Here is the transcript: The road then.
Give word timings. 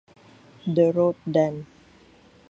The 0.65 0.91
road 0.93 1.13
then. 1.27 1.67